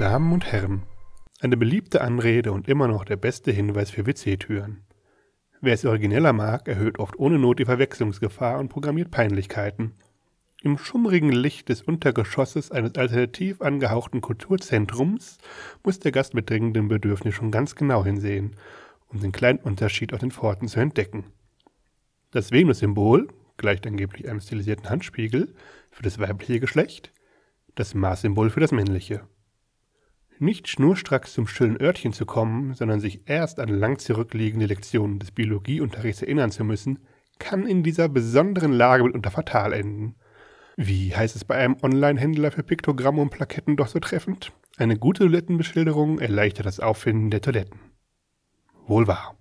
Damen 0.00 0.32
und 0.32 0.50
Herren, 0.50 0.84
eine 1.40 1.58
beliebte 1.58 2.00
Anrede 2.00 2.52
und 2.52 2.68
immer 2.68 2.88
noch 2.88 3.04
der 3.04 3.16
beste 3.16 3.52
Hinweis 3.52 3.90
für 3.90 4.06
WC-Türen. 4.06 4.80
Wer 5.60 5.74
es 5.74 5.84
origineller 5.84 6.32
mag, 6.32 6.68
erhöht 6.68 6.98
oft 6.98 7.18
ohne 7.18 7.38
Not 7.38 7.58
die 7.58 7.66
Verwechslungsgefahr 7.66 8.58
und 8.58 8.70
programmiert 8.70 9.10
Peinlichkeiten. 9.10 9.92
Im 10.62 10.78
schummrigen 10.78 11.30
Licht 11.30 11.68
des 11.68 11.82
Untergeschosses 11.82 12.70
eines 12.70 12.94
alternativ 12.94 13.60
angehauchten 13.60 14.22
Kulturzentrums 14.22 15.36
muss 15.84 15.98
der 15.98 16.12
Gast 16.12 16.32
mit 16.32 16.48
dringendem 16.48 16.88
Bedürfnis 16.88 17.34
schon 17.34 17.50
ganz 17.50 17.74
genau 17.74 18.02
hinsehen, 18.02 18.56
um 19.08 19.20
den 19.20 19.32
kleinen 19.32 19.58
Unterschied 19.58 20.14
auf 20.14 20.20
den 20.20 20.30
Pforten 20.30 20.66
zu 20.66 20.80
entdecken. 20.80 21.24
Das 22.30 22.52
Venus-Symbol 22.52 23.28
gleicht 23.58 23.86
angeblich 23.86 24.30
einem 24.30 24.40
stilisierten 24.40 24.88
Handspiegel 24.88 25.54
für 25.90 26.02
das 26.02 26.18
weibliche 26.18 26.58
Geschlecht, 26.58 27.12
das 27.74 27.92
Mars-Symbol 27.92 28.48
für 28.48 28.60
das 28.60 28.72
männliche. 28.72 29.28
Nicht 30.42 30.68
schnurstracks 30.68 31.34
zum 31.34 31.46
stillen 31.46 31.78
Örtchen 31.78 32.14
zu 32.14 32.24
kommen, 32.24 32.72
sondern 32.72 32.98
sich 32.98 33.28
erst 33.28 33.60
an 33.60 33.68
lang 33.68 33.98
zurückliegende 33.98 34.64
Lektionen 34.64 35.18
des 35.18 35.32
Biologieunterrichts 35.32 36.22
erinnern 36.22 36.50
zu 36.50 36.64
müssen, 36.64 37.00
kann 37.38 37.66
in 37.66 37.82
dieser 37.82 38.08
besonderen 38.08 38.72
Lage 38.72 39.04
mitunter 39.04 39.30
fatal 39.30 39.74
enden. 39.74 40.14
Wie 40.78 41.14
heißt 41.14 41.36
es 41.36 41.44
bei 41.44 41.56
einem 41.56 41.76
Online-Händler 41.82 42.52
für 42.52 42.62
Piktogramme 42.62 43.20
und 43.20 43.28
Plaketten 43.28 43.76
doch 43.76 43.88
so 43.88 43.98
treffend? 43.98 44.50
Eine 44.78 44.96
gute 44.96 45.24
Toilettenbeschilderung 45.24 46.18
erleichtert 46.18 46.64
das 46.64 46.80
Auffinden 46.80 47.28
der 47.30 47.42
Toiletten. 47.42 47.78
Wohl 48.86 49.06
wahr. 49.06 49.28